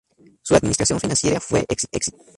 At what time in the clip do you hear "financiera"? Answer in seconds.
0.99-1.39